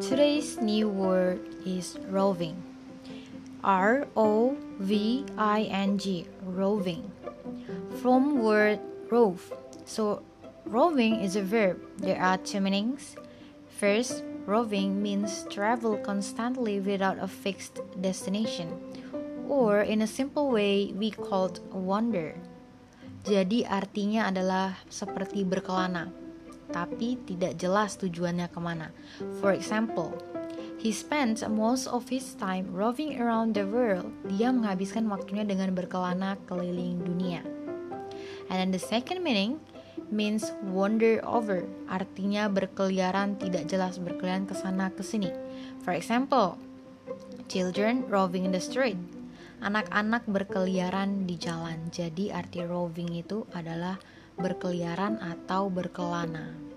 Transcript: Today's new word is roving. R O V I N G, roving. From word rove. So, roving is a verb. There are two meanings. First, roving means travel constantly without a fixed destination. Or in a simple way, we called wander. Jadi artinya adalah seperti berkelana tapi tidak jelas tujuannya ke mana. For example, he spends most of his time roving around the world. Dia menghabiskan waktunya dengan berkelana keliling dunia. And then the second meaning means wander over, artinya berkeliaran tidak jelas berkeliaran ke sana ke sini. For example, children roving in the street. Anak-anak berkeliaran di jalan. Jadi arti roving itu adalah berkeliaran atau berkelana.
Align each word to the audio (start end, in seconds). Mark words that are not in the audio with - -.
Today's 0.00 0.60
new 0.60 0.86
word 0.86 1.40
is 1.64 1.96
roving. 2.10 2.60
R 3.64 4.06
O 4.14 4.58
V 4.78 5.24
I 5.38 5.62
N 5.62 5.96
G, 5.96 6.26
roving. 6.44 7.10
From 8.02 8.42
word 8.44 8.80
rove. 9.08 9.50
So, 9.86 10.20
roving 10.66 11.24
is 11.24 11.36
a 11.36 11.42
verb. 11.42 11.80
There 11.96 12.20
are 12.20 12.36
two 12.36 12.60
meanings. 12.60 13.16
First, 13.78 14.24
roving 14.44 15.00
means 15.00 15.46
travel 15.48 15.96
constantly 15.96 16.80
without 16.80 17.16
a 17.18 17.28
fixed 17.28 17.80
destination. 18.02 18.76
Or 19.48 19.80
in 19.80 20.02
a 20.02 20.06
simple 20.06 20.50
way, 20.50 20.92
we 20.92 21.12
called 21.12 21.60
wander. 21.72 22.36
Jadi 23.20 23.68
artinya 23.68 24.32
adalah 24.32 24.80
seperti 24.88 25.44
berkelana 25.44 26.20
tapi 26.70 27.18
tidak 27.26 27.58
jelas 27.58 27.98
tujuannya 27.98 28.46
ke 28.48 28.60
mana. 28.62 28.94
For 29.42 29.52
example, 29.52 30.14
he 30.78 30.94
spends 30.94 31.42
most 31.44 31.90
of 31.90 32.08
his 32.08 32.32
time 32.38 32.70
roving 32.70 33.18
around 33.18 33.58
the 33.58 33.66
world. 33.66 34.08
Dia 34.30 34.54
menghabiskan 34.54 35.10
waktunya 35.10 35.44
dengan 35.44 35.74
berkelana 35.74 36.38
keliling 36.46 37.02
dunia. 37.02 37.42
And 38.50 38.58
then 38.58 38.70
the 38.74 38.82
second 38.82 39.22
meaning 39.22 39.58
means 40.10 40.50
wander 40.66 41.22
over, 41.22 41.62
artinya 41.86 42.50
berkeliaran 42.50 43.38
tidak 43.38 43.70
jelas 43.70 44.02
berkeliaran 44.02 44.46
ke 44.46 44.58
sana 44.58 44.90
ke 44.90 45.06
sini. 45.06 45.30
For 45.86 45.94
example, 45.94 46.58
children 47.46 48.06
roving 48.10 48.42
in 48.42 48.50
the 48.50 48.62
street. 48.62 48.98
Anak-anak 49.60 50.24
berkeliaran 50.24 51.28
di 51.28 51.36
jalan. 51.36 51.92
Jadi 51.92 52.32
arti 52.32 52.64
roving 52.64 53.12
itu 53.12 53.44
adalah 53.52 54.00
berkeliaran 54.40 55.20
atau 55.20 55.68
berkelana. 55.68 56.69